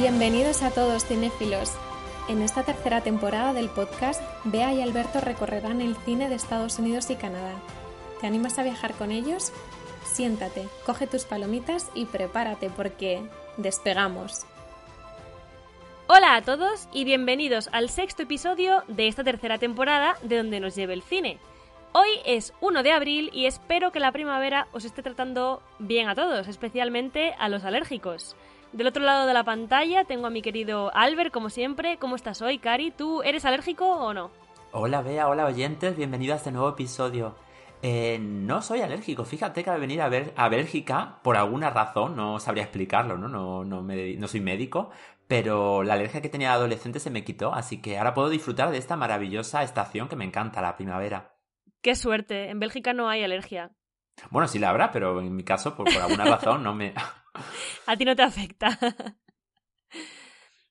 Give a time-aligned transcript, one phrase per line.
[0.00, 1.74] Bienvenidos a todos cinéfilos.
[2.26, 7.10] En esta tercera temporada del podcast, Bea y Alberto recorrerán el cine de Estados Unidos
[7.10, 7.52] y Canadá.
[8.18, 9.52] ¿Te animas a viajar con ellos?
[10.02, 13.20] Siéntate, coge tus palomitas y prepárate porque
[13.58, 14.46] despegamos.
[16.06, 20.74] Hola a todos y bienvenidos al sexto episodio de esta tercera temporada de Donde nos
[20.76, 21.36] lleve el cine.
[21.92, 26.14] Hoy es 1 de abril y espero que la primavera os esté tratando bien a
[26.14, 28.34] todos, especialmente a los alérgicos.
[28.72, 31.98] Del otro lado de la pantalla tengo a mi querido Albert, como siempre.
[31.98, 32.92] ¿Cómo estás hoy, Cari?
[32.92, 34.30] ¿Tú eres alérgico o no?
[34.70, 37.34] Hola, Bea, hola oyentes, bienvenido a este nuevo episodio.
[37.82, 42.14] Eh, no soy alérgico, fíjate que al venir a, ver, a Bélgica, por alguna razón,
[42.14, 43.26] no sabría explicarlo, ¿no?
[43.26, 44.90] No, no, me, no soy médico,
[45.26, 48.70] pero la alergia que tenía de adolescente se me quitó, así que ahora puedo disfrutar
[48.70, 51.34] de esta maravillosa estación que me encanta, la primavera.
[51.80, 53.72] Qué suerte, en Bélgica no hay alergia.
[54.30, 56.94] Bueno, sí la habrá, pero en mi caso, por, por alguna razón, no me...
[57.86, 58.78] A ti no te afecta.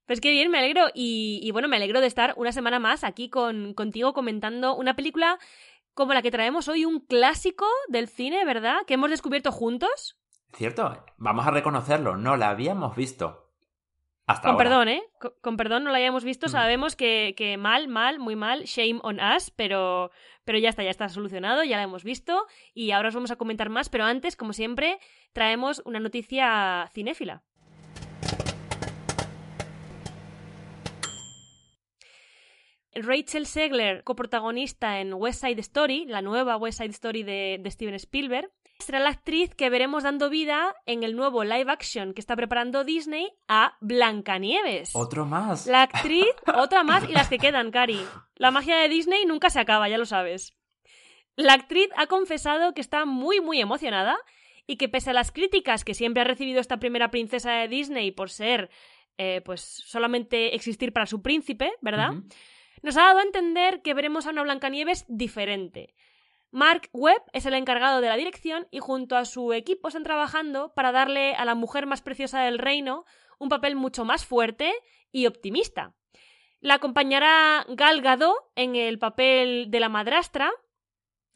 [0.06, 0.88] Pues qué bien, me alegro.
[0.96, 5.38] Y, bueno, me alegro de estar una semana más aquí con, contigo comentando una película
[5.94, 8.78] como la que traemos hoy, un clásico del cine, ¿verdad?
[8.88, 10.18] Que hemos descubierto juntos.
[10.54, 13.49] Cierto, vamos a reconocerlo, no la habíamos visto.
[14.30, 14.64] Hasta con ahora.
[14.64, 15.04] perdón, ¿eh?
[15.20, 16.50] Con, con, perdón no la hayamos visto, mm.
[16.50, 20.12] sabemos que, que, mal, mal, muy mal, shame on us, pero,
[20.46, 23.38] pero ya está, ya está solucionado, ya la hemos visto y ahora os vamos a
[23.38, 25.00] comentar más, pero antes, como siempre,
[25.34, 27.42] traemos una noticia cinéfila.
[32.94, 37.96] Rachel Segler, coprotagonista en West Side Story, la nueva West Side Story de, de, Steven
[37.96, 42.36] Spielberg, será la actriz que veremos dando vida en el nuevo live action que está
[42.36, 44.96] preparando Disney a Blancanieves.
[44.96, 45.68] Otro más.
[45.68, 46.26] La actriz,
[46.56, 48.00] otra más y las que quedan, Cari.
[48.36, 50.56] La magia de Disney nunca se acaba, ya lo sabes.
[51.36, 54.18] La actriz ha confesado que está muy, muy emocionada
[54.68, 58.12] y que pese a las críticas que siempre ha recibido esta primera princesa de Disney
[58.12, 58.70] por ser,
[59.18, 62.12] eh, pues, solamente existir para su príncipe, ¿verdad?
[62.12, 62.34] Uh -huh
[62.82, 65.96] nos ha dado a entender que veremos a una Blancanieves diferente.
[66.52, 70.74] Mark Webb es el encargado de la dirección y junto a su equipo están trabajando
[70.74, 73.06] para darle a la mujer más preciosa del reino
[73.38, 74.74] un papel mucho más fuerte
[75.12, 75.94] y optimista.
[76.60, 80.52] La acompañará Gal Gadot en el papel de la madrastra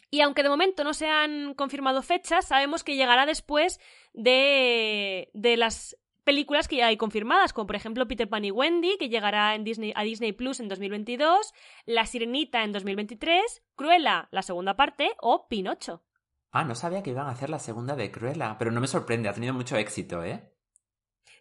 [0.09, 3.79] y aunque de momento no se han confirmado fechas, sabemos que llegará después
[4.13, 8.97] de, de las películas que ya hay confirmadas, como por ejemplo Peter Pan y Wendy,
[8.97, 11.53] que llegará en Disney, a Disney Plus en 2022,
[11.85, 16.03] La Sirenita en 2023, Cruella, la segunda parte, o Pinocho.
[16.51, 19.29] Ah, no sabía que iban a hacer la segunda de Cruella, pero no me sorprende,
[19.29, 20.49] ha tenido mucho éxito, ¿eh?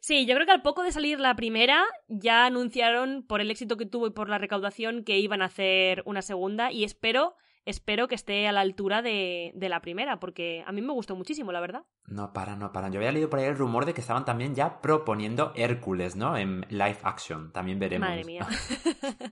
[0.01, 3.77] Sí, yo creo que al poco de salir la primera ya anunciaron por el éxito
[3.77, 8.09] que tuvo y por la recaudación que iban a hacer una segunda y espero espero
[8.09, 11.53] que esté a la altura de, de, la primera, porque a mí me gustó muchísimo,
[11.53, 11.85] la verdad.
[12.07, 12.89] No para, no para.
[12.89, 16.37] Yo había leído por ahí el rumor de que estaban también ya proponiendo Hércules, ¿no?
[16.37, 17.53] En live action.
[17.53, 18.09] También veremos.
[18.09, 18.47] Madre mía.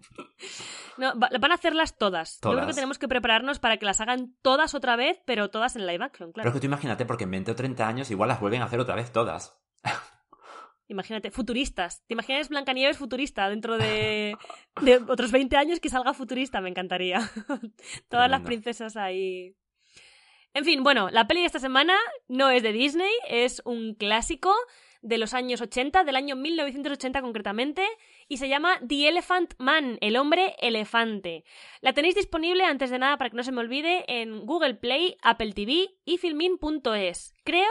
[0.99, 2.39] no, van a hacerlas todas.
[2.41, 2.55] todas.
[2.55, 5.77] Yo creo que tenemos que prepararnos para que las hagan todas otra vez, pero todas
[5.77, 6.45] en live action, claro.
[6.45, 8.67] Pero es que tú imagínate, porque en 20 o 30 años igual las vuelven a
[8.67, 9.61] hacer otra vez todas.
[10.91, 12.03] Imagínate, futuristas.
[12.09, 14.37] ¿Te imaginas Blancanieves futurista dentro de,
[14.83, 16.61] de, otros 20 años que salga futurista?
[16.61, 17.21] Me encantaría.
[18.09, 19.55] Todas las princesas ahí.
[20.53, 21.97] En fin, bueno, la peli de esta semana
[22.27, 24.53] no es de Disney, es un clásico
[25.01, 27.87] de los años 80, del año 1980 concretamente,
[28.27, 31.45] y se llama The Elephant Man, el hombre elefante.
[31.83, 35.17] La tenéis disponible, antes de nada, para que no se me olvide, en Google Play,
[35.23, 37.37] Apple TV y filmin.es.
[37.45, 37.71] Creo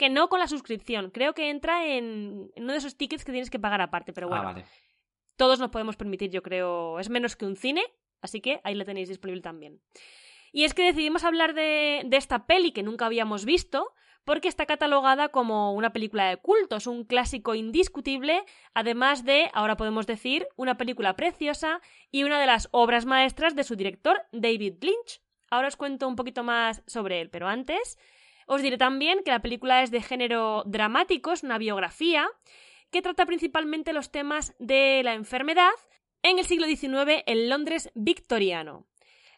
[0.00, 1.10] que no con la suscripción.
[1.10, 4.28] Creo que entra en, en, uno de esos tickets que tienes que pagar aparte, pero
[4.28, 4.44] bueno.
[4.44, 4.64] Ah, vale.
[5.36, 6.98] Todos nos podemos permitir, yo creo.
[6.98, 7.82] Es menos que un cine,
[8.22, 9.82] así que ahí la tenéis disponible también.
[10.52, 13.92] Y es que decidimos hablar de, de esta peli que nunca habíamos visto,
[14.24, 18.42] porque está catalogada como una película de culto, es un clásico indiscutible,
[18.72, 23.64] además de, ahora podemos decir, una película preciosa y una de las obras maestras de
[23.64, 25.20] su director, David Lynch.
[25.50, 27.98] Ahora os cuento un poquito más sobre él, pero antes
[28.52, 32.28] os diré también que la película es de género dramático, es una biografía,
[32.90, 35.70] que trata principalmente los temas de la enfermedad
[36.24, 38.88] en el siglo XIX en Londres victoriano.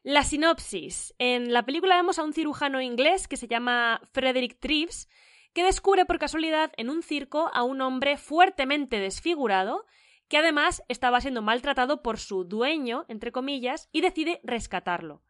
[0.02, 1.14] La sinopsis.
[1.18, 5.10] En la película vemos a un cirujano inglés que se llama Frederick Treves,
[5.52, 9.84] que descubre por casualidad en un circo a un hombre fuertemente desfigurado,
[10.28, 15.22] que además estaba siendo maltratado por su dueño, entre comillas, y decide rescatarlo.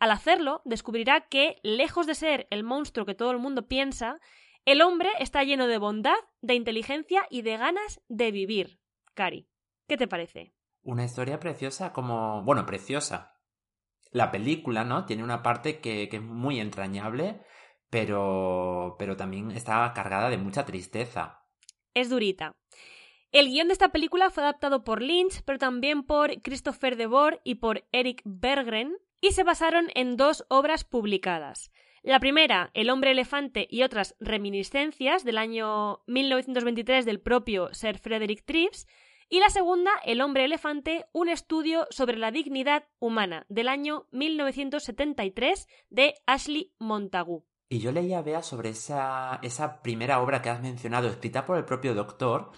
[0.00, 4.18] Al hacerlo, descubrirá que, lejos de ser el monstruo que todo el mundo piensa,
[4.64, 8.80] el hombre está lleno de bondad, de inteligencia y de ganas de vivir.
[9.12, 9.46] Cari,
[9.86, 10.54] ¿qué te parece?
[10.82, 12.42] Una historia preciosa como...
[12.44, 13.34] bueno, preciosa.
[14.10, 15.04] La película, ¿no?
[15.04, 17.42] Tiene una parte que, que es muy entrañable,
[17.90, 18.96] pero...
[18.98, 21.44] pero también está cargada de mucha tristeza.
[21.92, 22.56] Es durita.
[23.32, 27.56] El guion de esta película fue adaptado por Lynch, pero también por Christopher DeBoer y
[27.56, 31.70] por Eric Berggren, y se basaron en dos obras publicadas.
[32.02, 38.44] La primera, El hombre elefante y otras reminiscencias, del año 1923 del propio Sir Frederick
[38.44, 38.88] Treves,
[39.28, 45.68] y la segunda, El hombre elefante, un estudio sobre la dignidad humana, del año 1973
[45.90, 47.44] de Ashley Montagu.
[47.68, 51.64] Y yo leía, Bea, sobre esa, esa primera obra que has mencionado, escrita por el
[51.64, 52.50] propio doctor,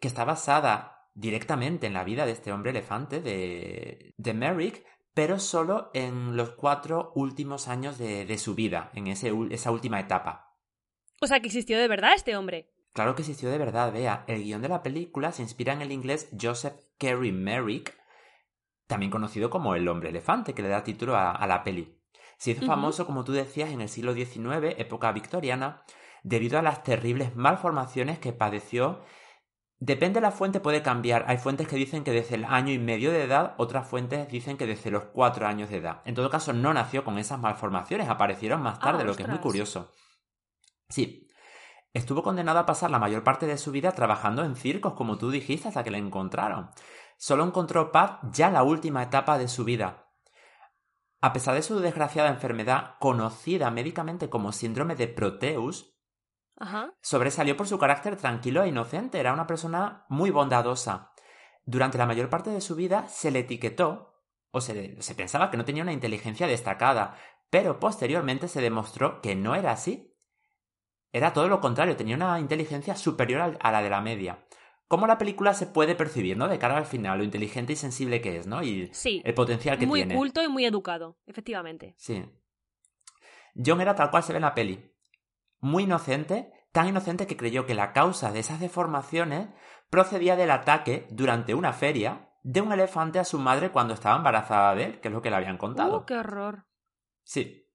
[0.00, 5.38] que está basada directamente en la vida de este hombre elefante, de, de Merrick, pero
[5.38, 10.58] solo en los cuatro últimos años de, de su vida, en ese, esa última etapa.
[11.20, 12.74] O sea, que existió de verdad este hombre.
[12.92, 14.24] Claro que existió de verdad, vea.
[14.26, 17.96] El guion de la película se inspira en el inglés Joseph Carey Merrick,
[18.86, 21.98] también conocido como el hombre elefante, que le da título a, la peli.
[22.36, 25.82] Se hizo famoso, como tú decías, en el siglo XIX, época victoriana,
[26.22, 29.02] debido a las terribles malformaciones que padeció
[29.86, 31.26] Depende de la fuente, puede cambiar.
[31.28, 34.56] Hay fuentes que dicen que desde el año y medio de edad, otras fuentes dicen
[34.56, 36.00] que desde los cuatro años de edad.
[36.06, 39.28] En todo caso, no nació con esas malformaciones, aparecieron más tarde, ah, lo que es
[39.28, 39.92] muy curioso.
[40.88, 41.28] Sí,
[41.92, 45.30] estuvo condenado a pasar la mayor parte de su vida trabajando en circos, como tú
[45.30, 46.70] dijiste, hasta que le encontraron.
[47.18, 50.08] Solo encontró paz ya la última etapa de su vida.
[51.20, 55.93] A pesar de su desgraciada enfermedad, conocida médicamente como síndrome de Proteus,
[57.00, 61.12] Sobresalió por su carácter tranquilo e inocente, era una persona muy bondadosa.
[61.64, 65.56] Durante la mayor parte de su vida se le etiquetó, o se, se pensaba que
[65.56, 67.16] no tenía una inteligencia destacada,
[67.50, 70.16] pero posteriormente se demostró que no era así.
[71.12, 74.46] Era todo lo contrario, tenía una inteligencia superior a la de la media.
[74.86, 76.48] ¿Cómo la película se puede percibir, ¿no?
[76.48, 78.62] De cara al final, lo inteligente y sensible que es, ¿no?
[78.62, 78.90] Y
[79.24, 80.14] el potencial que tiene.
[80.14, 81.94] Muy culto y muy educado, efectivamente.
[81.96, 82.24] Sí.
[83.54, 84.93] John era tal cual se ve en la peli
[85.64, 89.48] muy inocente, tan inocente que creyó que la causa de esas deformaciones
[89.90, 94.74] procedía del ataque durante una feria de un elefante a su madre cuando estaba embarazada
[94.74, 96.00] de él, que es lo que le habían contado.
[96.00, 96.66] ¡Uh, qué horror!
[97.22, 97.70] Sí.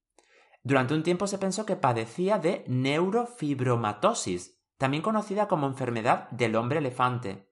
[0.62, 6.78] Durante un tiempo se pensó que padecía de neurofibromatosis, también conocida como enfermedad del hombre
[6.78, 7.50] elefante,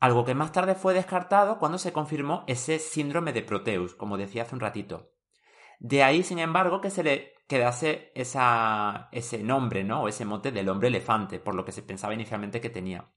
[0.00, 4.42] algo que más tarde fue descartado cuando se confirmó ese síndrome de Proteus, como decía
[4.42, 5.11] hace un ratito.
[5.84, 10.02] De ahí, sin embargo, que se le quedase esa, ese nombre, ¿no?
[10.04, 13.12] O ese mote del hombre elefante, por lo que se pensaba inicialmente que tenía.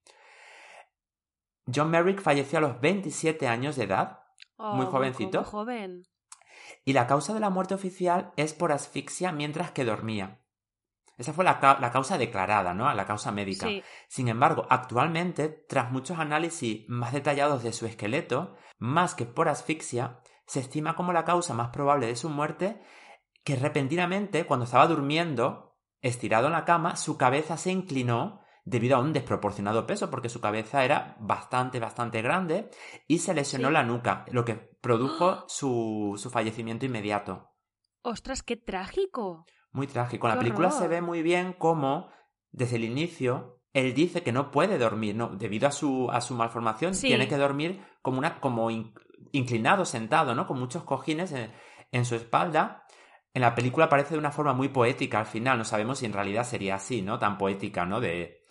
[1.71, 4.23] John Merrick falleció a los 27 años de edad,
[4.57, 5.41] muy oh, jovencito.
[5.41, 6.03] Muy joven.
[6.83, 10.41] Y la causa de la muerte oficial es por asfixia mientras que dormía.
[11.19, 11.59] Esa fue la,
[11.93, 12.91] causa declarada, ¿no?
[12.95, 13.67] La causa médica.
[14.07, 20.19] Sin embargo, actualmente, tras muchos análisis más detallados de su esqueleto, más que por asfixia,
[20.45, 22.81] se estima como la causa más probable de su muerte
[23.43, 28.99] que repentinamente, cuando estaba durmiendo, estirado en la cama, su cabeza se inclinó debido a
[28.99, 32.71] un desproporcionado peso, porque su cabeza era bastante, bastante grande,
[33.07, 37.51] y se lesionó la nuca, lo que produjo su, su, fallecimiento inmediato.
[38.01, 39.45] ¡Ostras, qué trágico!
[39.71, 40.27] Muy trágico.
[40.27, 42.09] En la película se ve muy bien cómo,
[42.51, 46.33] desde el inicio, él dice que no puede dormir, no, debido a su, a su
[46.33, 48.71] malformación, tiene que dormir como una, como
[49.31, 50.47] inclinado, sentado, ¿no?
[50.47, 51.33] Con muchos cojines
[51.91, 52.85] en, su espalda.
[53.33, 56.13] En la película aparece de una forma muy poética al final, no sabemos si en
[56.13, 57.19] realidad sería así, ¿no?
[57.19, 57.99] Tan poética, ¿no?
[57.99, 58.45] De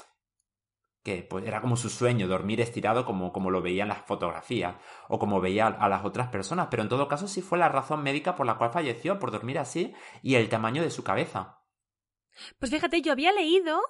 [1.02, 4.76] que pues, era como su sueño, dormir estirado como, como lo veía en las fotografías
[5.09, 8.02] o como veía a las otras personas, pero en todo caso sí fue la razón
[8.02, 11.61] médica por la cual falleció, por dormir así y el tamaño de su cabeza.
[12.59, 13.81] Pues fíjate, yo había leído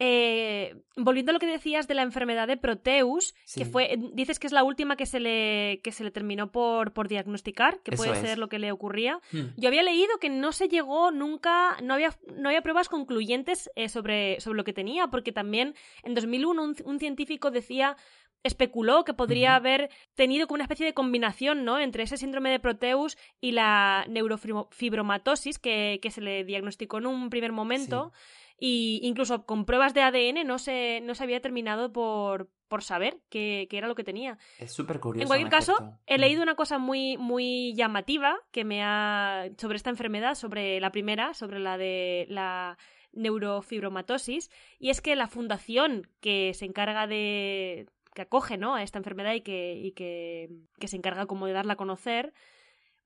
[0.00, 4.46] eh, volviendo a lo que decías de la enfermedad de Proteus, que fue, dices que
[4.46, 8.16] es la última que se le, que se le terminó por, por diagnosticar, que puede
[8.16, 9.20] ser lo que le ocurría.
[9.30, 9.54] Hmm.
[9.56, 13.88] Yo había leído que no se llegó nunca, no había, no había pruebas concluyentes eh,
[13.88, 17.96] sobre, sobre lo que tenía, porque también en 2001 un, científico decía
[18.44, 21.80] especuló que podría haber tenido como una especie de combinación, ¿no?
[21.80, 27.30] Entre ese síndrome de Proteus y la neurofibromatosis que, que se le diagnosticó en un
[27.30, 28.12] primer momento
[28.58, 33.20] y incluso con pruebas de ADN no se, no se había terminado por, por saber
[33.28, 34.38] qué, era lo que tenía.
[34.58, 35.22] Es súper curioso.
[35.22, 39.90] En cualquier caso, he leído una cosa muy, muy llamativa que me ha sobre esta
[39.90, 42.78] enfermedad, sobre la primera, sobre la de la
[43.12, 48.74] neurofibromatosis, y es que la fundación que se encarga de que acoge ¿no?
[48.74, 52.32] a esta enfermedad y que, y que, que se encarga como de darla a conocer,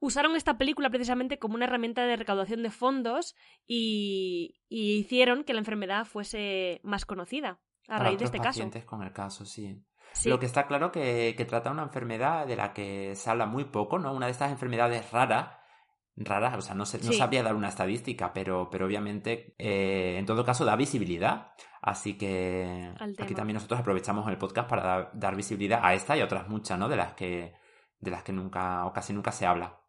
[0.01, 3.35] usaron esta película precisamente como una herramienta de recaudación de fondos
[3.67, 9.13] y, hicieron que la enfermedad fuese más conocida a raíz de este pacientes con el
[9.13, 9.83] caso, sí.
[10.25, 13.65] Lo que está claro que, que trata una enfermedad de la que se habla muy
[13.65, 14.13] poco, ¿no?
[14.13, 15.59] Una de estas enfermedades raras
[16.25, 17.19] rara, o sea, no, sé, no Sí.
[17.19, 21.53] sabría dar una estadística, pero, pero obviamente, eh, en todo caso, da visibilidad.
[21.81, 26.21] Así que aquí también nosotros aprovechamos el podcast para dar, dar visibilidad a esta y
[26.21, 26.89] a otras muchas, ¿no?
[26.89, 27.55] De las que,
[28.01, 29.81] de las que nunca o casi nunca se habla.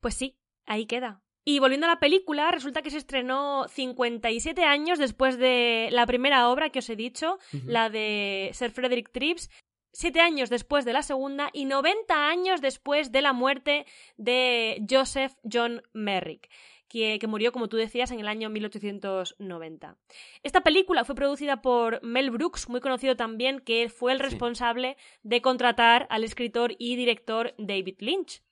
[0.00, 1.22] Pues sí, ahí queda.
[1.48, 6.48] Y volviendo a la película, resulta que se estrenó 57 años después de la primera
[6.48, 9.48] obra que os he dicho, la de Sir Frederick Trips,
[9.92, 13.86] siete años después de la segunda y 90 años después de la muerte
[14.16, 16.50] de Joseph John Merrick.
[16.96, 19.98] Que, que murió, como tú decías, en el año 1890.
[20.42, 24.24] Esta película fue producida por Mel Brooks, muy conocido también, que fue el Sí.
[24.24, 28.42] responsable de contratar al escritor y director David Lynch.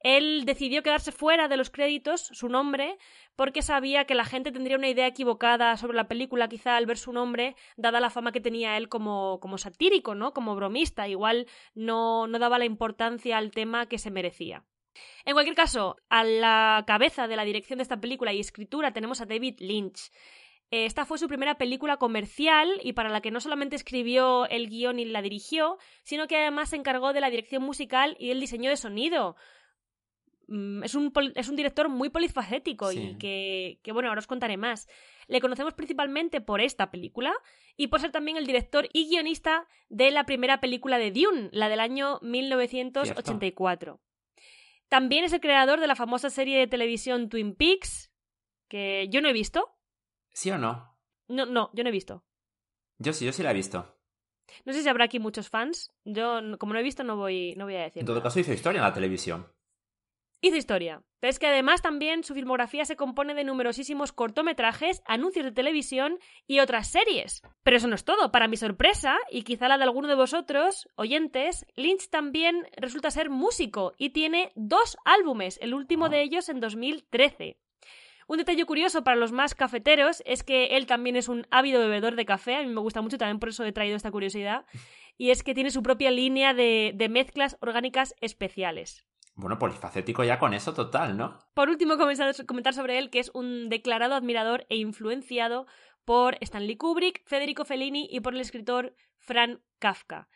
[0.00, 2.98] Él decidió quedarse fuera de los créditos, su nombre,
[3.34, 6.98] porque sabía que la gente tendría una idea equivocada sobre la película quizá al ver
[6.98, 10.34] su nombre, dada la fama que tenía él como, como satírico, ¿no?
[10.34, 11.08] Como bromista.
[11.08, 14.64] Igual no, no daba la importancia al tema que se merecía.
[15.24, 19.20] En cualquier caso, a la cabeza de la dirección de esta película y escritura tenemos
[19.20, 20.10] a David Lynch.
[20.70, 24.68] Eh, Esta fue su primera película comercial y para la que no solamente escribió el
[24.68, 28.40] guion y la dirigió, sino que además se encargó de la dirección musical y el
[28.40, 29.36] diseño de sonido.
[30.48, 34.88] Mm, Es un, es un director muy polifacético y que, bueno, ahora os contaré más.
[35.28, 37.32] Le conocemos principalmente por esta película
[37.76, 41.68] y por ser también el director y guionista de la primera película de Dune, la
[41.68, 44.00] del año 1984.
[44.88, 48.10] También es el creador de la famosa serie de televisión Twin Peaks,
[48.68, 49.68] que yo no he visto.
[50.32, 50.96] ¿Sí o no?
[51.28, 52.24] No, no, yo no he visto.
[52.98, 53.96] Yo sí, yo sí la he visto.
[54.64, 55.92] No sé si habrá aquí muchos fans.
[56.04, 58.00] Yo, como no he visto, no voy, no voy a decir.
[58.00, 58.24] En todo nada.
[58.24, 59.52] caso hizo historia en la televisión.
[60.46, 61.02] Hizo historia.
[61.18, 66.20] Pero es que además también su filmografía se compone de numerosísimos cortometrajes, anuncios de televisión
[66.46, 67.42] y otras series.
[67.64, 68.30] Pero eso no es todo.
[68.30, 73.28] Para mi sorpresa, y quizá la de alguno de vosotros, oyentes, Lynch también resulta ser
[73.28, 76.10] músico y tiene dos álbumes, el último Ah.
[76.10, 77.56] de ellos en 2013.
[78.28, 82.14] Un detalle curioso para los más cafeteros es que él también es un ávido bebedor
[82.14, 84.64] de café, a mí me gusta mucho, también por eso he traído esta curiosidad,
[85.18, 89.04] y es que tiene su propia línea de, de mezclas orgánicas especiales.
[89.36, 91.38] Bueno, polifacético ya con eso total, ¿no?
[91.52, 95.66] Por último, comentar sobre él que es un declarado admirador e influenciado
[96.06, 100.28] por Stanley Kubrick, Federico Fellini y por el escritor Frank Kafka.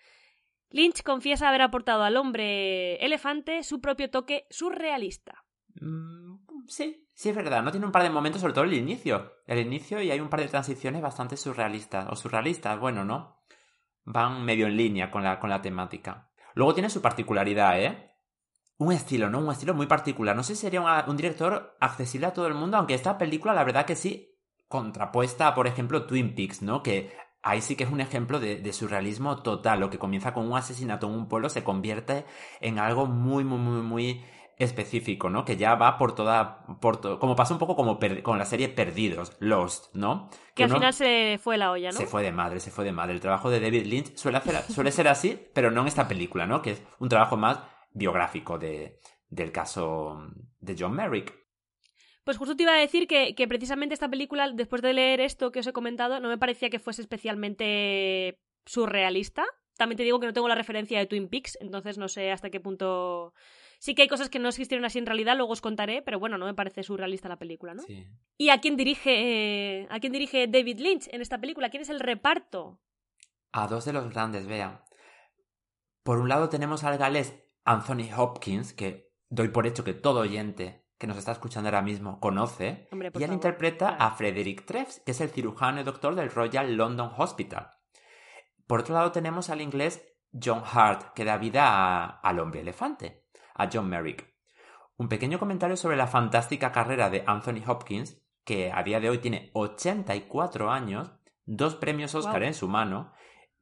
[0.68, 5.44] Lynch confiesa haber aportado al hombre elefante su propio toque surrealista.
[5.80, 6.36] Mm,
[6.68, 7.62] sí, sí es verdad.
[7.62, 9.32] No tiene un par de momentos, sobre todo el inicio.
[9.46, 12.06] El inicio y hay un par de transiciones bastante surrealistas.
[12.10, 13.42] O surrealistas, bueno, ¿no?
[14.04, 16.30] Van medio en línea con la, con la temática.
[16.54, 18.09] Luego tiene su particularidad, ¿eh?
[18.80, 19.40] Un estilo, ¿no?
[19.40, 20.34] Un estilo muy particular.
[20.34, 23.62] No sé si sería un director accesible a todo el mundo, aunque esta película, la
[23.64, 26.82] verdad que sí, contrapuesta a, por ejemplo, Twin Peaks, ¿no?
[26.82, 29.80] Que ahí sí que es un ejemplo de, de surrealismo total.
[29.80, 32.24] Lo que comienza con un asesinato en un pueblo se convierte
[32.60, 34.24] en algo muy, muy, muy, muy
[34.56, 35.44] específico, ¿no?
[35.44, 38.44] Que ya va por toda, por to- como pasa un poco como per- con la
[38.44, 40.30] serie Perdidos, Lost, ¿no?
[40.54, 41.96] Que al uno final se fue la olla, ¿no?
[41.98, 43.14] se fue de madre, se fue de madre.
[43.14, 46.46] El trabajo de David Lynch suele, hacer, suele ser así, pero no en esta película,
[46.46, 46.60] ¿no?
[46.62, 47.58] Que es un trabajo más
[47.92, 50.28] biográfico de, del caso
[50.58, 51.34] de John Merrick.
[52.24, 55.50] Pues justo te iba a decir que, que precisamente esta película, después de leer esto
[55.50, 59.44] que os he comentado, no me parecía que fuese especialmente surrealista.
[59.76, 62.50] También te digo que no tengo la referencia de Twin Peaks, entonces no sé hasta
[62.50, 63.32] qué punto...
[63.78, 66.36] Sí que hay cosas que no existieron así en realidad, luego os contaré, pero bueno,
[66.36, 67.82] no me parece surrealista la película, ¿no?
[67.84, 68.06] Sí.
[68.36, 71.70] ¿Y a quién dirige, eh, a quién dirige David Lynch en esta película?
[71.70, 72.78] ¿Quién es el reparto?
[73.52, 74.82] A dos de los grandes, vean.
[76.02, 80.86] Por un lado tenemos al galés Anthony Hopkins, que doy por hecho que todo oyente
[80.98, 82.88] que nos está escuchando ahora mismo conoce.
[82.92, 84.02] Hombre, y él favor, interpreta claro.
[84.04, 87.70] a Frederick Treves, que es el cirujano y doctor del Royal London Hospital.
[88.66, 93.24] Por otro lado tenemos al inglés John Hart, que da vida a- al hombre elefante,
[93.54, 94.28] a John Merrick.
[94.96, 99.18] Un pequeño comentario sobre la fantástica carrera de Anthony Hopkins, que a día de hoy
[99.18, 101.12] tiene 84 años,
[101.46, 103.12] dos premios Oscar en su mano,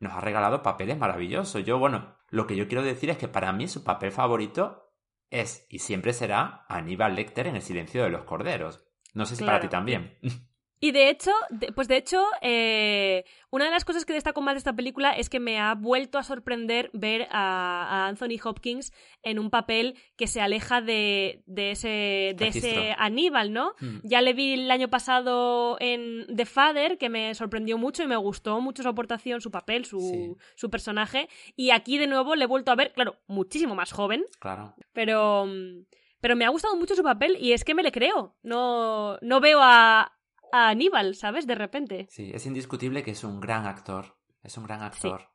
[0.00, 1.64] nos ha regalado papeles maravillosos.
[1.64, 4.94] Yo, bueno, lo que yo quiero decir es que para mí su papel favorito
[5.30, 8.84] es y siempre será Aníbal Lecter en El silencio de los corderos.
[9.14, 10.18] No sé si para ti también.
[10.80, 14.54] Y de hecho, de- pues de hecho, eh, una de las cosas que destaco más
[14.54, 18.92] de esta película es que me ha vuelto a sorprender ver a, a Anthony Hopkins
[19.22, 22.94] en un papel que se aleja de, de ese, de ese.
[22.98, 23.74] Aníbal, ¿no?
[23.80, 23.98] Mm.
[24.04, 28.16] Ya le vi el año pasado en The Father, que me sorprendió mucho y me
[28.16, 30.34] gustó mucho su aportación, su papel, su, Sí.
[30.56, 31.28] su personaje.
[31.56, 34.74] Y aquí de nuevo le he vuelto a ver, claro, muchísimo más joven, Claro.
[34.92, 35.84] pero, mm,
[36.20, 38.36] pero me ha gustado mucho su papel y es que me le creo.
[38.42, 40.12] No, no veo a,
[40.52, 41.46] a Aníbal, ¿sabes?
[41.46, 42.06] De repente.
[42.10, 44.16] Sí, es indiscutible que es un gran actor.
[44.42, 45.30] Es un gran actor.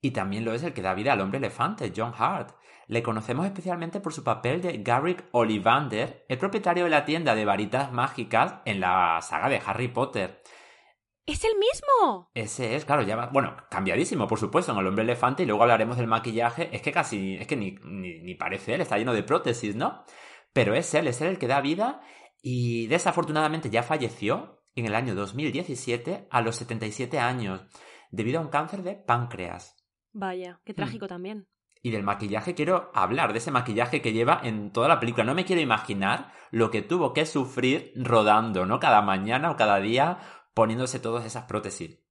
[0.00, 2.56] Y también lo es el que da vida al hombre elefante, John Hart.
[2.88, 7.44] Le conocemos especialmente por su papel de Garrick Ollivander, el propietario de la tienda de
[7.44, 10.42] varitas mágicas en la saga de Harry Potter.
[11.24, 12.30] ¡Es el mismo!
[12.34, 15.62] Ese es, claro, ya va, bueno, cambiadísimo, por supuesto, en el hombre elefante y luego
[15.62, 16.68] hablaremos del maquillaje.
[16.72, 20.02] Es que casi, es que ni, ni, ni parece él, está lleno de prótesis, ¿no?
[20.52, 22.02] Pero es él, es él el que da vida
[22.42, 27.62] y desafortunadamente ya falleció en el año 2017 a los 77 años
[28.10, 29.76] debido a un cáncer de páncreas.
[30.12, 31.46] Vaya, qué trágico también.
[31.80, 35.24] Y del maquillaje quiero hablar, de ese maquillaje que lleva en toda la película.
[35.24, 38.78] No me quiero imaginar lo que tuvo que sufrir rodando, ¿no?
[38.78, 40.18] Cada mañana o cada día
[40.54, 42.01] poniéndose todas esas prótesis.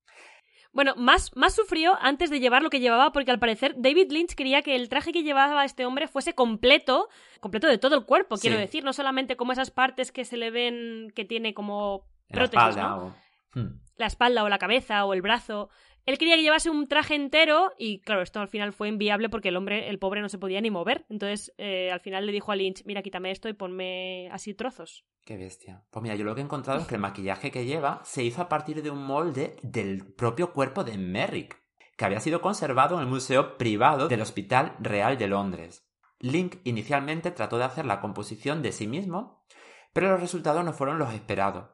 [0.73, 4.35] Bueno, más, más sufrió antes de llevar lo que llevaba, porque al parecer David Lynch
[4.35, 7.09] quería que el traje que llevaba este hombre fuese completo,
[7.41, 10.49] completo de todo el cuerpo, quiero decir, no solamente como esas partes que se le
[10.49, 13.05] ven que tiene como En la prótesis, espalda ¿no?
[13.07, 13.15] o-
[13.53, 13.81] Hmm.
[13.97, 15.69] la espalda o la cabeza o el brazo.
[16.05, 19.49] Él quería que llevase un traje entero y claro, esto al final fue inviable porque
[19.49, 21.05] el hombre, el pobre, no se podía ni mover.
[21.09, 25.03] Entonces eh, al final le dijo a Lynch, mira, quítame esto y ponme así trozos.
[25.25, 25.85] Qué bestia.
[25.91, 28.41] Pues mira, yo lo que he encontrado es que el maquillaje que lleva se hizo
[28.41, 31.61] a partir de un molde del propio cuerpo de Merrick,
[31.95, 35.87] que había sido conservado en el museo privado del Hospital Real de Londres.
[36.19, 39.45] Link inicialmente trató de hacer la composición de sí mismo,
[39.93, 41.69] pero los resultados no fueron los esperados.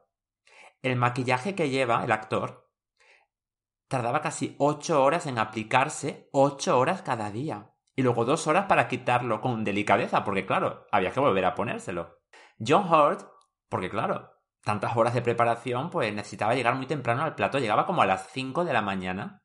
[0.82, 2.70] El maquillaje que lleva el actor
[3.88, 7.74] tardaba casi 8 horas en aplicarse, 8 horas cada día.
[7.96, 12.20] Y luego 2 horas para quitarlo con delicadeza, porque claro, había que volver a ponérselo.
[12.64, 13.26] John Hurt,
[13.68, 14.30] porque claro,
[14.62, 18.28] tantas horas de preparación, pues necesitaba llegar muy temprano al plato, llegaba como a las
[18.32, 19.42] 5 de la mañana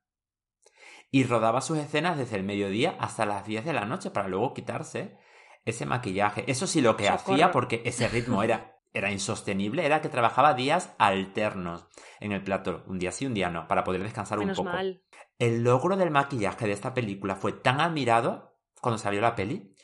[1.11, 4.53] y rodaba sus escenas desde el mediodía hasta las 10 de la noche para luego
[4.53, 5.17] quitarse
[5.63, 6.43] ese maquillaje.
[6.49, 7.33] Eso sí lo que Socorro.
[7.33, 11.87] hacía, porque ese ritmo era, era insostenible, era que trabajaba días alternos
[12.19, 14.75] en el plato, un día sí, un día no, para poder descansar Menos un poco.
[14.75, 15.03] mal.
[15.39, 19.75] El logro del maquillaje de esta película fue tan admirado cuando salió la peli,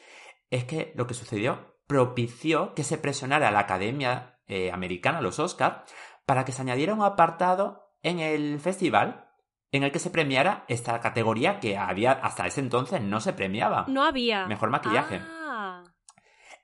[0.50, 5.40] es que lo que sucedió propició que se presionara a la Academia eh, Americana, los
[5.40, 5.84] Oscars,
[6.26, 9.30] para que se añadiera un apartado en el festival
[9.72, 13.86] en el que se premiara esta categoría que había hasta ese entonces no se premiaba.
[13.88, 14.48] No había.
[14.48, 15.22] Mejor maquillaje.
[15.24, 15.84] Ah,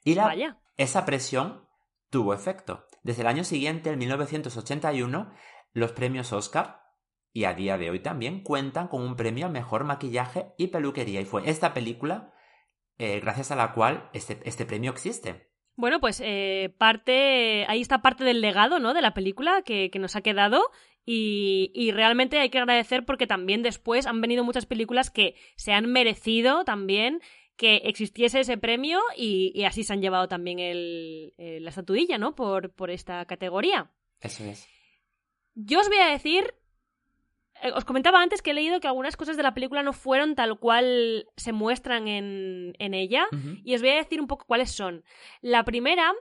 [0.04, 0.58] y la, vaya.
[0.78, 1.67] esa presión
[2.10, 2.88] tuvo efecto.
[3.04, 5.32] Desde el año siguiente, en 1981,
[5.74, 6.82] los premios Oscar,
[7.32, 11.21] y a día de hoy también, cuentan con un premio al mejor maquillaje y peluquería.
[11.21, 12.34] Y fue esta película
[12.98, 15.52] eh, gracias a la cual este, este premio existe.
[15.75, 18.93] Bueno, pues eh, parte, ahí está parte del legado, ¿no?
[18.93, 20.71] De la película que, que nos ha quedado
[21.05, 25.73] y, y realmente hay que agradecer porque también después han venido muchas películas que se
[25.73, 27.21] han merecido también
[27.57, 32.17] que existiese ese premio y, y así se han llevado también el, eh, la estatuilla,
[32.17, 32.35] ¿no?
[32.35, 33.91] Por, por esta categoría.
[34.19, 34.67] Eso es.
[35.53, 36.53] Yo os voy a decir.
[37.62, 40.36] Eh, Os comentaba antes que he leído que algunas cosas de la película no fueron
[40.36, 43.28] tal cual se muestran en, en ella.
[43.63, 45.04] Y os voy a decir un poco cuáles son.
[45.41, 46.13] La primera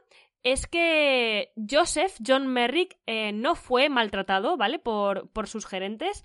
[0.43, 4.79] es que Joseph John Merrick eh, no fue maltratado, ¿vale?
[4.79, 6.23] Por, por sus gerentes.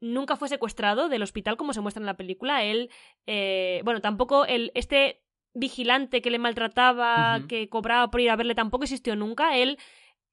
[0.00, 2.64] Nunca fue secuestrado del hospital como se muestra en la película.
[2.64, 2.90] Él,
[3.26, 5.22] eh, bueno, tampoco el, este
[5.54, 9.56] vigilante que le maltrataba, que cobraba por ir a verle, tampoco existió nunca.
[9.56, 9.78] Él,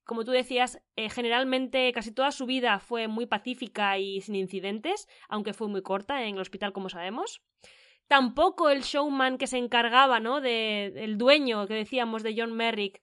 [0.04, 5.08] como tú decías, eh, generalmente casi toda su vida fue muy pacífica y sin incidentes,
[5.28, 7.42] aunque fue muy corta en el hospital, como sabemos.
[8.08, 10.40] Tampoco el showman que se encargaba, ¿no?
[10.40, 13.02] De, el dueño que decíamos de John Merrick,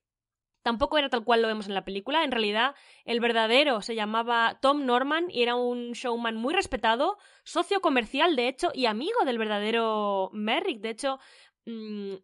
[0.64, 2.26] tampoco era tal cual lo vemos en la película.
[2.26, 7.80] En realidad, el verdadero se llamaba Tom Norman y era un showman muy respetado, socio
[7.80, 10.82] comercial, de hecho, y amigo del verdadero Merrick.
[10.82, 11.20] De hecho,
[11.66, 12.16] mm,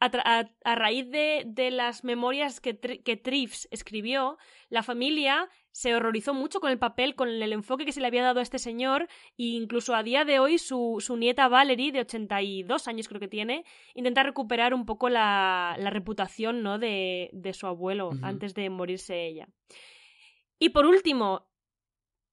[0.00, 5.48] a, tra- a- a raíz de, de las memorias que, que Trives escribió, la familia
[5.72, 8.42] se horrorizó mucho con el papel, con el enfoque que se le había dado a
[8.42, 9.04] este señor,
[9.36, 13.28] e incluso a día de hoy su, su nieta Valerie, de 82 años creo que
[13.28, 16.78] tiene, intenta recuperar un poco la, la reputación ¿no?
[16.78, 19.48] de, de su abuelo antes de morirse ella.
[20.58, 21.47] Y por último,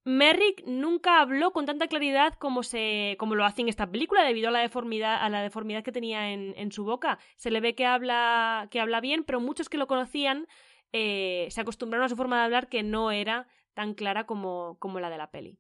[0.06, 4.50] Merrick nunca habló con tanta claridad como se como lo hace en esta película debido
[4.50, 7.18] a la deformidad a la deformidad que tenía en, en su boca.
[7.38, 10.48] Se le ve que habla que habla bien, pero muchos que lo conocían
[10.94, 15.00] eh, se acostumbraron a su forma de hablar que no era tan clara como, como
[15.00, 15.58] la de la peli.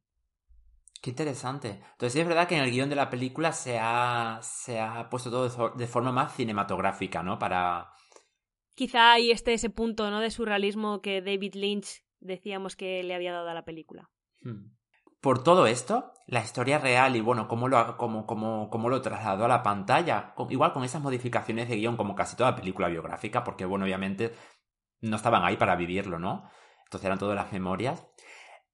[1.01, 1.69] Qué interesante.
[1.91, 5.09] Entonces sí es verdad que en el guion de la película se ha, se ha
[5.09, 7.37] puesto todo de, fo- de forma más cinematográfica, ¿no?
[7.37, 7.91] Para...
[8.75, 10.19] Quizá ahí esté ese punto ¿no?
[10.19, 14.09] de surrealismo que David Lynch decíamos que le había dado a la película.
[14.45, 14.75] Hmm.
[15.21, 19.45] Por todo esto, la historia real y bueno, cómo lo, cómo, cómo, cómo lo trasladó
[19.45, 23.43] a la pantalla, con- igual con esas modificaciones de guion como casi toda película biográfica,
[23.43, 24.33] porque bueno, obviamente
[25.01, 26.47] no estaban ahí para vivirlo, ¿no?
[26.85, 28.05] Entonces eran todas las memorias,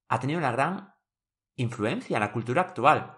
[0.10, 0.94] ha tenido una gran
[1.56, 3.18] influencia en la cultura actual.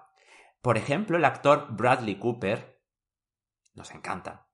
[0.61, 2.79] Por ejemplo, el actor Bradley Cooper,
[3.73, 4.47] nos encanta,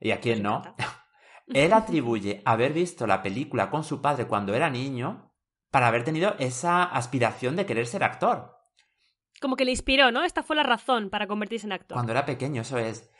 [0.00, 0.62] y a quién no,
[1.46, 5.27] él atribuye haber visto la película con su padre cuando era niño
[5.70, 8.56] para haber tenido esa aspiración de querer ser actor.
[9.40, 10.24] Como que le inspiró, ¿no?
[10.24, 11.94] Esta fue la razón para convertirse en actor.
[11.94, 13.10] Cuando era pequeño, eso es.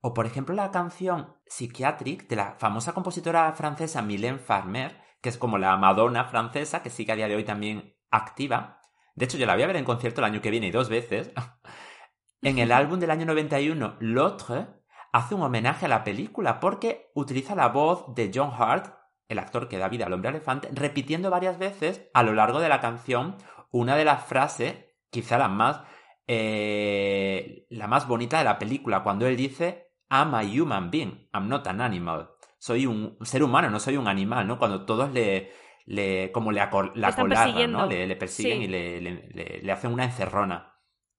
[0.00, 5.38] O por ejemplo la canción Psychiatric de la famosa compositora francesa Mylène Farmer, que es
[5.38, 8.80] como la Madonna francesa, que sigue a día de hoy también activa.
[9.14, 10.88] De hecho, yo la voy a ver en concierto el año que viene y dos
[10.88, 11.32] veces.
[12.42, 14.66] en el álbum del año 91, L'Autre,
[15.12, 18.94] hace un homenaje a la película porque utiliza la voz de John Hart,
[19.28, 22.68] el actor que da vida al hombre elefante, repitiendo varias veces a lo largo de
[22.68, 23.36] la canción
[23.70, 24.76] una de las frases,
[25.10, 25.80] quizá la más,
[26.26, 31.48] eh, la más bonita de la película, cuando él dice I'm a human being, I'm
[31.48, 32.30] not an animal.
[32.58, 34.58] Soy un ser humano, no soy un animal, ¿no?
[34.58, 35.52] Cuando todos le,
[35.86, 37.86] le como le la colarran, ¿no?
[37.86, 40.72] Le, persiguen y le, le, hacen una encerrona.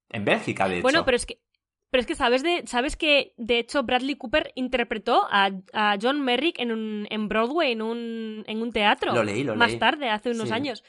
[0.10, 0.84] En Bélgica, de hecho.
[0.84, 1.42] Bueno, pero es que
[1.90, 6.22] pero es que sabes de sabes que de hecho Bradley Cooper interpretó a, a John
[6.22, 9.14] Merrick en un en Broadway en un en un teatro.
[9.14, 9.60] Lo leí, lo leí.
[9.60, 10.84] Más tarde, hace unos años.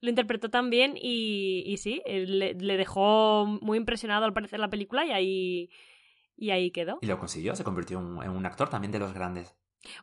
[0.00, 5.04] Lo interpretó también y, y sí, le, le, dejó muy impresionado al parecer la película
[5.04, 5.70] y ahí
[6.36, 6.98] y ahí quedó.
[7.02, 9.54] Y lo consiguió, se convirtió en un actor también de los grandes.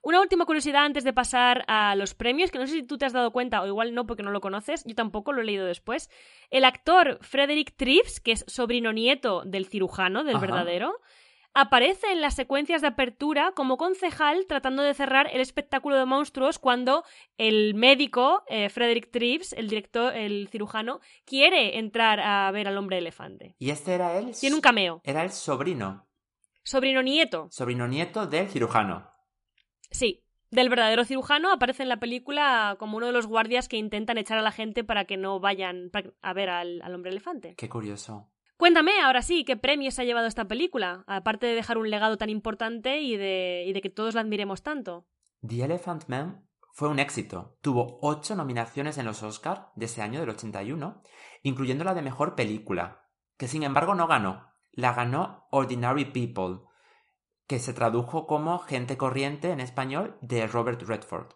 [0.01, 3.05] Una última curiosidad antes de pasar a los premios, que no sé si tú te
[3.05, 5.65] has dado cuenta o igual no porque no lo conoces, yo tampoco lo he leído
[5.65, 6.09] después.
[6.49, 10.99] El actor Frederick Trives, que es sobrino nieto del cirujano, del verdadero,
[11.53, 16.59] aparece en las secuencias de apertura como concejal tratando de cerrar el espectáculo de monstruos
[16.59, 17.03] cuando
[17.37, 22.97] el médico, eh, Frederick Trives, el director, el cirujano, quiere entrar a ver al hombre
[22.97, 23.55] elefante.
[23.59, 24.31] ¿Y este era él?
[24.39, 25.01] Tiene un cameo.
[25.03, 26.07] Era el sobrino.
[26.63, 27.47] Sobrino nieto.
[27.51, 29.09] Sobrino nieto del cirujano.
[29.91, 34.17] Sí, del verdadero cirujano aparece en la película como uno de los guardias que intentan
[34.17, 37.55] echar a la gente para que no vayan a ver al, hombre elefante.
[37.55, 38.31] Qué curioso.
[38.57, 41.03] Cuéntame, ahora sí, ¿qué premios ha llevado esta película?
[41.07, 44.63] Aparte de dejar un legado tan importante y de, y de que todos la admiremos
[44.63, 45.05] tanto.
[45.47, 47.57] The Elephant Man fue un éxito.
[47.61, 51.01] Tuvo ocho nominaciones en los Oscars de ese año del 81,
[51.43, 53.05] incluyendo la de mejor película,
[53.37, 54.47] que sin embargo no ganó.
[54.71, 56.68] La ganó Ordinary People,
[57.49, 61.33] que se tradujo como Gente Corriente en español de Robert Redford.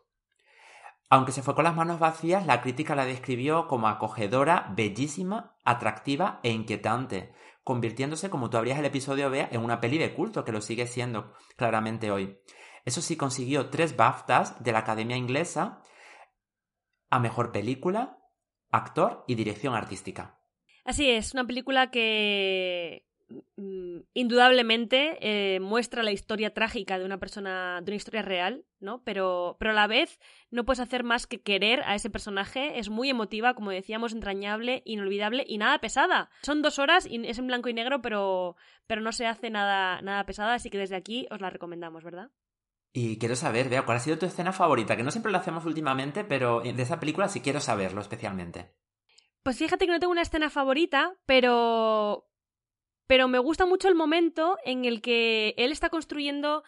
[1.10, 6.40] Aunque se fue con las manos vacías, la crítica la describió como acogedora, bellísima, atractiva
[6.44, 10.52] e inquietante, convirtiéndose, como tú habrías el episodio vea, en una peli de culto, que
[10.52, 12.38] lo sigue siendo claramente hoy.
[12.86, 15.82] Eso sí, consiguió tres BAFTAs de la Academia Inglesa
[17.10, 18.20] a Mejor Película,
[18.70, 20.40] Actor y Dirección Artística.
[20.86, 23.08] Así es, una película que
[24.14, 29.04] indudablemente eh, muestra la historia trágica de una persona, de una historia real, ¿no?
[29.04, 30.20] Pero, pero a la vez
[30.52, 32.80] no puedes hacer más que querer a ese personaje.
[32.80, 36.30] Es muy emotiva, como decíamos, entrañable, inolvidable y nada pesada.
[36.42, 38.56] Son dos horas y es en blanco y negro, pero,
[38.88, 42.32] pero no se hace nada, nada pesada, así que desde aquí os la recomendamos, ¿verdad?
[42.94, 44.96] Y quiero saber, Bea, ¿cuál ha sido tu escena favorita?
[44.96, 48.72] Que no siempre lo hacemos últimamente, pero de esa película sí quiero saberlo especialmente.
[49.44, 52.30] Pues fíjate que no tengo una escena favorita, pero
[53.08, 56.64] pero me gusta mucho el momento en el que él está construyendo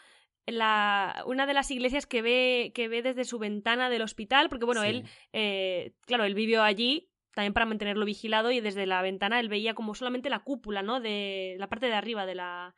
[0.48, 4.66] la, una de las iglesias que ve, que ve desde su ventana del hospital, porque
[4.66, 9.40] bueno, él, eh, claro, él vivió allí también para mantenerlo vigilado y desde la ventana
[9.40, 11.02] él veía como solamente la cúpula, ¿no?
[11.02, 12.76] De la parte de arriba de la,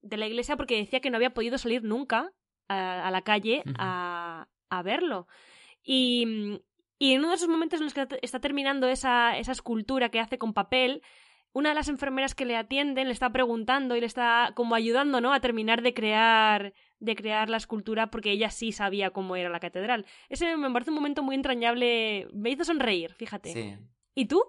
[0.00, 2.32] de la iglesia porque decía que no había podido salir nunca
[2.68, 5.26] a, la calle a, a, verlo.
[5.82, 6.60] Y,
[6.98, 10.20] y en uno de esos momentos en los que está terminando esa, esa escultura que
[10.20, 11.02] hace con papel,
[11.54, 15.20] una de las enfermeras que le atienden le está preguntando y le está como ayudando,
[15.20, 15.32] ¿no?
[15.32, 19.60] A terminar de crear de crear la escultura porque ella sí sabía cómo era la
[19.60, 20.04] catedral.
[20.28, 23.52] Ese me parece un momento muy entrañable, me hizo sonreír, fíjate.
[23.52, 23.78] Sí.
[24.14, 24.42] ¿Y tú?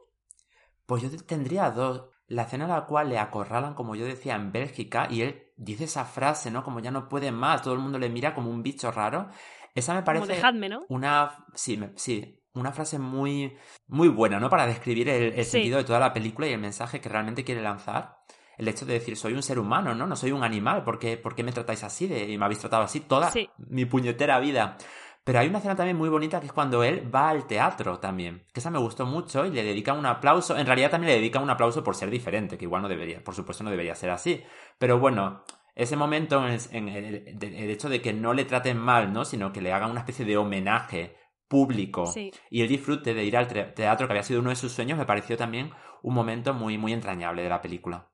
[0.85, 2.05] Pues yo tendría dos.
[2.27, 5.83] La escena en la cual le acorralan, como yo decía, en Bélgica, y él dice
[5.83, 6.63] esa frase, ¿no?
[6.63, 9.29] Como ya no puede más, todo el mundo le mira como un bicho raro.
[9.75, 10.25] Esa me parece.
[10.25, 10.85] Como dejadme, ¿no?
[10.89, 11.45] Una.
[11.53, 13.55] Sí, sí una frase muy,
[13.87, 14.49] muy buena, ¿no?
[14.49, 18.19] Para describir el, sentido de toda la película y el mensaje que realmente quiere lanzar.
[18.57, 20.07] El hecho de decir, soy un ser humano, ¿no?
[20.07, 20.83] No soy un animal.
[20.83, 22.07] ¿Por qué, me tratáis así?
[22.07, 24.77] De, y me habéis tratado así toda mi puñetera vida.
[25.25, 28.45] Pero hay una escena también muy bonita que es cuando él va al teatro también.
[28.53, 30.55] Que esa me gustó mucho y le dedica un aplauso.
[30.55, 33.33] En realidad también le dedica un aplauso por ser diferente, que igual no debería, por
[33.33, 34.43] supuesto no debería ser así.
[34.77, 39.25] Pero bueno, ese momento en, el, el, hecho de que no le traten mal, ¿no?
[39.25, 42.05] Sino que le hagan una especie de homenaje público
[42.49, 45.05] y el disfrute de ir al teatro, que había sido uno de sus sueños, me
[45.05, 48.12] pareció también un momento muy, muy entrañable de la película.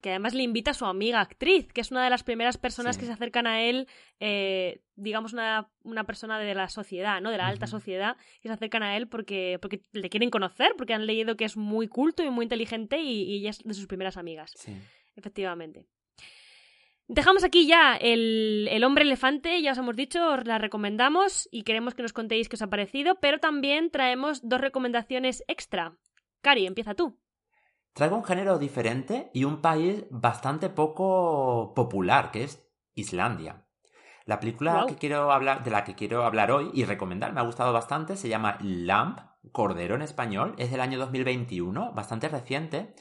[0.00, 2.96] que además le invita a su amiga actriz, que es una de las primeras personas
[2.96, 3.00] Sí.
[3.00, 3.88] que se acercan a él,
[4.20, 7.30] eh, digamos una, una persona de la sociedad, ¿no?
[7.30, 10.92] De la alta sociedad, que se acercan a él porque, porque le quieren conocer, porque
[10.92, 13.86] han leído que es muy culto y muy inteligente y, y ella es de sus
[13.86, 14.76] primeras amigas, Sí.
[15.16, 15.86] efectivamente.
[17.06, 21.62] Dejamos aquí ya el, el hombre elefante, ya os hemos dicho, os la recomendamos y
[21.62, 25.98] queremos que nos contéis qué os ha parecido, pero también traemos dos recomendaciones extra.
[26.40, 27.18] Cari, empieza tú.
[27.92, 33.66] Traigo un género diferente y un país bastante poco popular, que es Islandia.
[34.24, 34.86] La película Guau.
[34.86, 38.16] que quiero hablar, de la que quiero hablar hoy y recomendar, me ha gustado bastante,
[38.16, 39.20] se llama Lamp,
[39.52, 42.94] Cordero en español, es del año 2021, bastante reciente.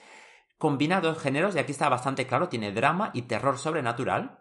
[0.64, 4.40] Combina dos géneros y aquí está bastante claro, tiene drama y terror sobrenatural.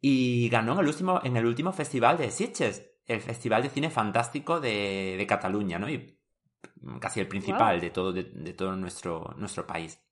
[0.00, 3.88] Y ganó en el último, en el último festival de Sitges, el Festival de Cine
[3.88, 5.88] Fantástico de, de Cataluña, ¿no?
[5.88, 6.18] Y
[7.00, 10.02] casi el principal de todo, de, de todo nuestro, nuestro país.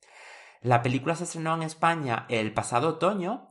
[0.63, 3.49] La película se estrenó en España el pasado otoño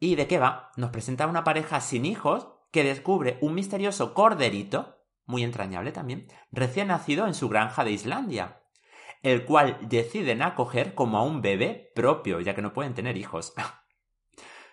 [0.00, 0.72] y ¿de qué va?
[0.76, 6.88] Nos presenta una pareja sin hijos que descubre un misterioso corderito, muy entrañable también, recién
[6.88, 8.63] nacido en su granja de Islandia,
[9.24, 13.54] el cual deciden acoger como a un bebé propio, ya que no pueden tener hijos.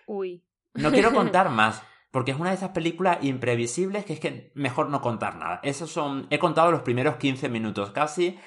[0.06, 0.44] Uy.
[0.74, 4.90] No quiero contar más, porque es una de esas películas imprevisibles que es que mejor
[4.90, 5.60] no contar nada.
[5.62, 6.26] Esos son.
[6.30, 8.38] He contado los primeros 15 minutos casi.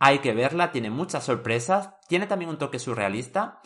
[0.00, 1.94] Hay que verla, tiene muchas sorpresas.
[2.08, 3.60] Tiene también un toque surrealista.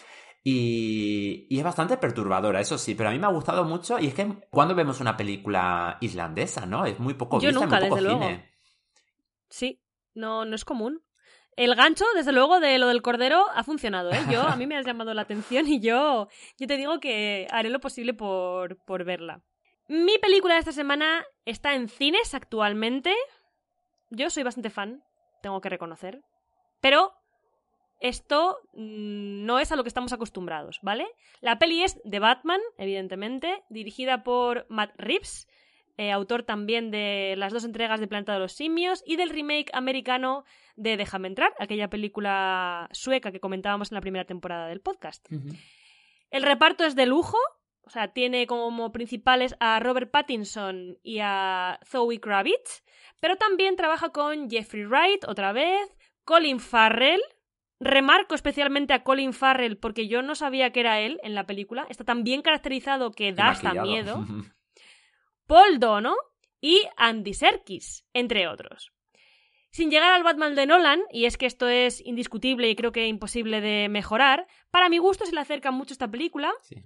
[0.44, 3.98] Y, y es bastante perturbadora, eso sí, pero a mí me ha gustado mucho.
[3.98, 6.84] Y es que cuando vemos una película islandesa, ¿no?
[6.84, 8.28] Es muy poco Yo vista, nunca, muy poco desde cine.
[8.28, 8.42] luego.
[9.48, 9.80] Sí,
[10.14, 11.02] no, no es común.
[11.56, 14.20] El gancho, desde luego, de lo del cordero ha funcionado, ¿eh?
[14.30, 17.70] Yo, a mí me has llamado la atención y yo, yo te digo que haré
[17.70, 19.40] lo posible por, por verla.
[19.88, 23.14] Mi película de esta semana está en cines actualmente.
[24.10, 25.02] Yo soy bastante fan,
[25.40, 26.22] tengo que reconocer.
[26.80, 27.14] Pero
[28.00, 31.06] esto mm, no es a lo que estamos acostumbrados, ¿vale?
[31.40, 35.48] La peli es de Batman, evidentemente, dirigida por Matt Reeves,
[35.96, 39.70] eh, autor también de las dos entregas de Planeta de los Simios y del remake
[39.72, 40.44] americano
[40.76, 45.26] de Déjame entrar, aquella película sueca que comentábamos en la primera temporada del podcast.
[46.30, 47.38] El reparto es de lujo,
[47.80, 52.84] o sea, tiene como principales a Robert Pattinson y a Zoe Kravitz,
[53.20, 57.22] pero también trabaja con Jeffrey Wright otra vez, Colin Farrell.
[57.78, 61.86] Remarco especialmente a Colin Farrell porque yo no sabía que era él en la película.
[61.90, 64.24] Está tan bien caracterizado que da hasta miedo.
[65.46, 66.16] Paul Dono
[66.60, 68.92] y Andy Serkis, entre otros.
[69.70, 73.06] Sin llegar al Batman de Nolan, y es que esto es indiscutible y creo que
[73.06, 76.52] imposible de mejorar, para mi gusto se le acerca mucho esta película.
[76.62, 76.76] Sí.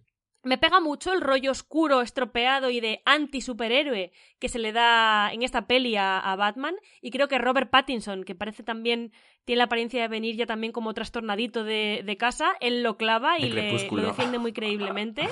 [0.42, 5.42] Me pega mucho el rollo oscuro, estropeado y de anti-superhéroe que se le da en
[5.42, 6.74] esta peli a, a Batman.
[7.02, 9.12] Y creo que Robert Pattinson, que parece también,
[9.44, 13.38] tiene la apariencia de venir ya también como trastornadito de, de casa, él lo clava
[13.38, 15.28] y le, lo defiende muy creíblemente.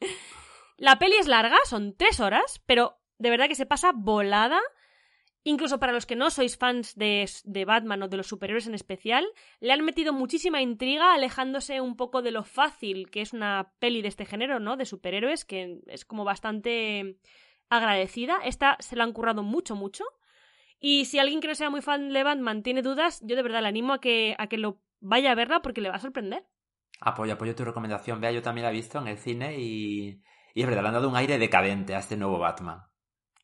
[0.78, 4.60] La peli es larga, son tres horas, pero de verdad que se pasa volada.
[5.42, 8.74] Incluso para los que no sois fans de, de Batman o de los superhéroes en
[8.74, 9.26] especial,
[9.60, 14.02] le han metido muchísima intriga alejándose un poco de lo fácil que es una peli
[14.02, 14.76] de este género, ¿no?
[14.76, 17.18] De superhéroes, que es como bastante
[17.70, 18.38] agradecida.
[18.44, 20.04] Esta se la han currado mucho, mucho.
[20.78, 23.62] Y si alguien que no sea muy fan de Batman tiene dudas, yo de verdad
[23.62, 26.46] le animo a que, a que lo vaya a verla porque le va a sorprender.
[27.00, 28.20] Apoyo, apoyo tu recomendación.
[28.20, 30.20] Vea, yo también la he visto en el cine y,
[30.58, 32.80] y es verdad, le han dado un aire decadente a este nuevo Batman.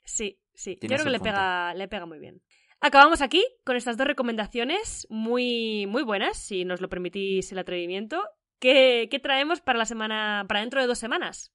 [0.05, 0.77] Sí, sí.
[0.83, 2.43] Yo creo que le pega, le pega muy bien.
[2.81, 8.23] Acabamos aquí con estas dos recomendaciones muy, muy buenas, si nos lo permitís el atrevimiento.
[8.59, 11.53] ¿Qué, qué traemos para la semana, para dentro de dos semanas?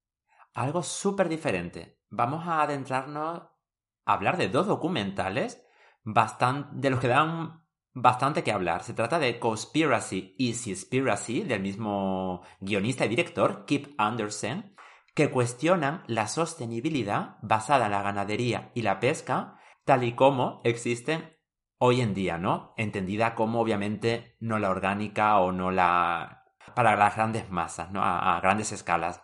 [0.54, 2.00] Algo súper diferente.
[2.10, 3.42] Vamos a adentrarnos
[4.06, 5.62] a hablar de dos documentales
[6.06, 8.84] bastan- de los que dan bastante que hablar.
[8.84, 14.74] Se trata de Conspiracy y Seaspiracy, del mismo guionista y director, Kip Anderson,
[15.20, 21.36] que cuestionan la sostenibilidad basada en la ganadería y la pesca, tal y como existen
[21.78, 22.74] hoy en día, ¿no?
[22.78, 26.46] Entendida como obviamente no la orgánica o no la...
[26.74, 28.02] para las grandes masas, ¿no?
[28.02, 29.22] A, grandes escalas.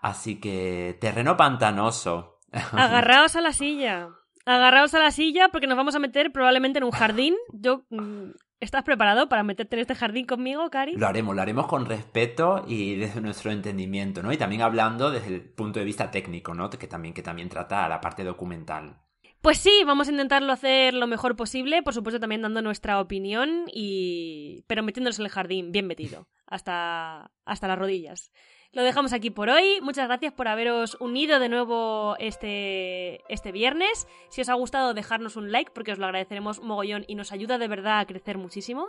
[0.00, 2.38] Así que terreno pantanoso.
[2.70, 4.10] Agarraos a la silla.
[4.46, 7.34] Agarraos a la silla porque nos vamos a meter probablemente en un jardín.
[7.52, 8.30] Yo, mm,
[8.62, 10.94] ¿Estás preparado para meterte en este jardín conmigo, Cari?
[10.94, 14.32] Lo haremos, lo haremos con respeto y desde nuestro entendimiento, ¿no?
[14.32, 16.70] Y también hablando desde el punto de vista técnico, ¿no?
[16.70, 19.00] Que también, que también trata la parte documental.
[19.40, 23.64] Pues sí, vamos a intentarlo hacer lo mejor posible, por supuesto también dando nuestra opinión
[23.66, 28.30] y pero metiéndonos en el jardín, bien metido, hasta hasta las rodillas.
[28.72, 29.80] Lo dejamos aquí por hoy.
[29.82, 34.06] Muchas gracias por haberos unido de nuevo este, este viernes.
[34.30, 37.58] Si os ha gustado, dejarnos un like porque os lo agradeceremos mogollón y nos ayuda
[37.58, 38.86] de verdad a crecer muchísimo.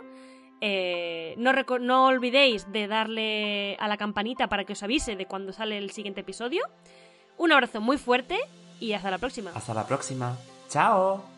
[0.62, 5.52] Eh, no, no olvidéis de darle a la campanita para que os avise de cuando
[5.52, 6.64] sale el siguiente episodio.
[7.36, 8.38] Un abrazo muy fuerte
[8.80, 9.50] y hasta la próxima.
[9.54, 10.34] Hasta la próxima.
[10.70, 11.33] Chao.